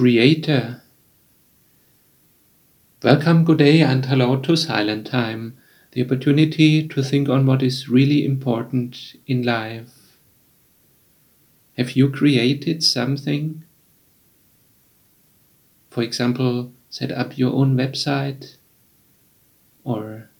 [0.00, 0.80] Creator.
[3.02, 5.58] Welcome, good day, and hello to Silent Time,
[5.92, 10.16] the opportunity to think on what is really important in life.
[11.76, 13.62] Have you created something?
[15.90, 18.56] For example, set up your own website
[19.84, 20.30] or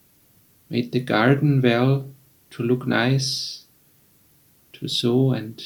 [0.71, 2.09] made the garden well
[2.49, 3.67] to look nice,
[4.73, 5.63] to sow and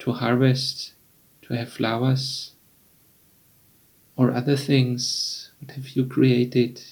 [0.00, 0.92] to harvest,
[1.40, 2.51] to have flowers,
[4.16, 5.50] or other things.
[5.60, 6.82] What have you created?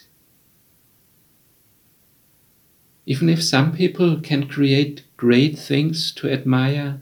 [3.07, 7.01] Even if some people can create great things to admire,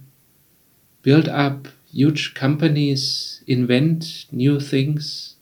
[1.02, 5.36] build up huge companies, invent new things,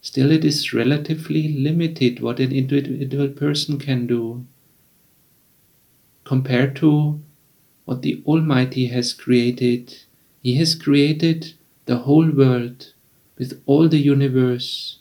[0.00, 4.46] still it is relatively limited what an individual person can do
[6.24, 7.20] compared to
[7.84, 9.94] what the Almighty has created.
[10.42, 11.52] He has created
[11.84, 12.93] the whole world
[13.38, 14.98] with all the universe,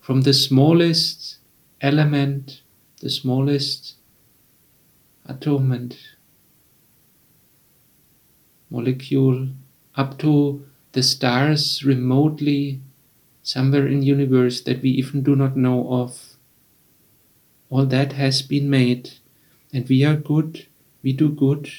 [0.00, 1.38] from the smallest
[1.80, 2.62] element,
[3.00, 3.94] the smallest
[5.28, 5.96] atom and
[8.70, 9.48] molecule,
[9.96, 12.80] up to the stars remotely
[13.42, 16.36] somewhere in universe that we even do not know of.
[17.70, 19.12] All that has been made,
[19.72, 20.66] and we are good,
[21.02, 21.70] we do good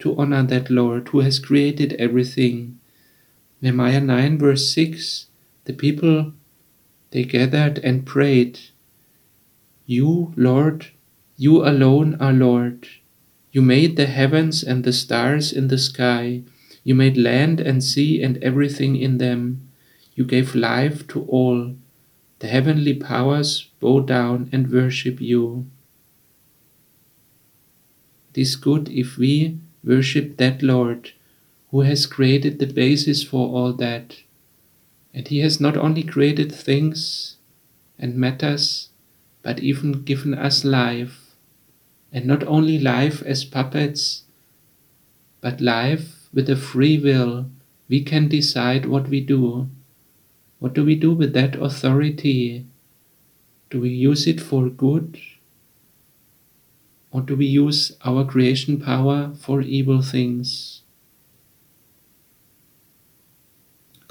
[0.00, 2.80] to honor that Lord who has created everything.
[3.62, 5.26] Nehemiah 9 verse 6,
[5.66, 6.32] the people,
[7.12, 8.58] they gathered and prayed,
[9.86, 10.88] You, Lord,
[11.36, 12.88] you alone are Lord.
[13.52, 16.42] You made the heavens and the stars in the sky.
[16.82, 19.68] You made land and sea and everything in them.
[20.16, 21.76] You gave life to all.
[22.40, 25.70] The heavenly powers bow down and worship you.
[28.34, 31.12] It is good if we worship that Lord
[31.72, 34.18] who has created the basis for all that.
[35.14, 37.36] And He has not only created things
[37.98, 38.90] and matters,
[39.42, 41.34] but even given us life.
[42.12, 44.24] And not only life as puppets,
[45.40, 47.46] but life with a free will.
[47.88, 49.68] We can decide what we do.
[50.58, 52.66] What do we do with that authority?
[53.70, 55.18] Do we use it for good?
[57.10, 60.81] Or do we use our creation power for evil things?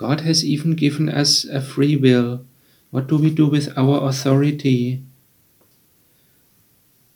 [0.01, 2.43] God has even given us a free will.
[2.89, 5.03] What do we do with our authority?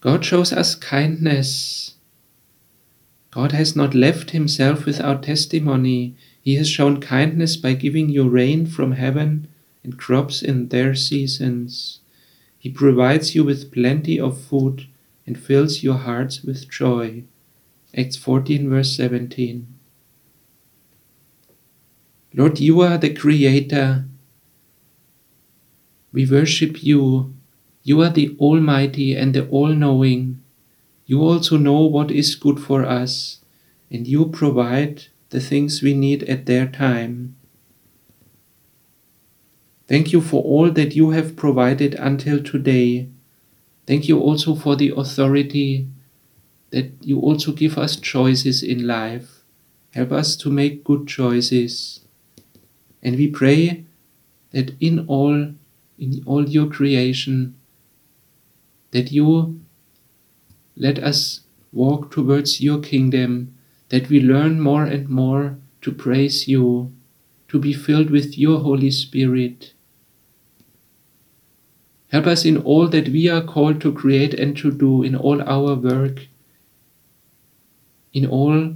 [0.01, 1.95] God shows us kindness.
[3.31, 6.15] God has not left himself without testimony.
[6.39, 9.47] He has shown kindness by giving you rain from heaven
[9.83, 12.01] and crops in their seasons.
[12.59, 14.85] He provides you with plenty of food
[15.25, 17.23] and fills your hearts with joy.
[17.97, 19.74] Acts 14, verse 17.
[22.37, 24.03] Lord, you are the Creator.
[26.11, 27.33] We worship you.
[27.83, 30.43] You are the Almighty and the All Knowing.
[31.05, 33.39] You also know what is good for us,
[33.89, 37.37] and you provide the things we need at their time.
[39.87, 43.07] Thank you for all that you have provided until today.
[43.87, 45.87] Thank you also for the authority
[46.71, 49.45] that you also give us choices in life.
[49.93, 52.04] Help us to make good choices.
[53.05, 53.85] And we pray
[54.51, 55.53] that in all,
[55.97, 57.55] in all your creation,
[58.91, 59.61] that you
[60.75, 63.55] let us walk towards your kingdom,
[63.89, 66.91] that we learn more and more to praise you,
[67.47, 69.71] to be filled with your Holy Spirit
[72.15, 75.41] Help us in all that we are called to create and to do, in all
[75.41, 76.27] our work,
[78.13, 78.73] in all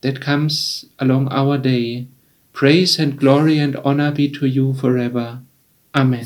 [0.00, 2.06] that comes along our day.
[2.54, 5.42] Praise and glory and honor be to you forever.
[5.92, 6.24] Amen.